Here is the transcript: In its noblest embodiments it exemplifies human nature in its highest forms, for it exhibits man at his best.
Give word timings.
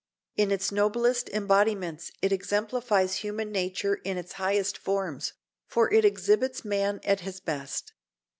In 0.35 0.49
its 0.51 0.71
noblest 0.71 1.29
embodiments 1.29 2.11
it 2.23 2.31
exemplifies 2.31 3.17
human 3.17 3.51
nature 3.51 3.97
in 4.03 4.17
its 4.17 4.31
highest 4.33 4.75
forms, 4.75 5.33
for 5.67 5.93
it 5.93 6.03
exhibits 6.03 6.65
man 6.65 6.99
at 7.03 7.19
his 7.19 7.39
best. 7.39 7.93